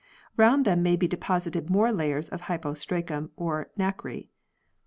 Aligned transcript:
Round 0.35 0.65
them 0.65 0.81
may 0.81 0.95
be 0.95 1.07
deposited 1.07 1.69
more 1.69 1.91
layers 1.91 2.27
of 2.29 2.41
hypostracum 2.47 3.29
or 3.35 3.69
nacre. 3.77 4.23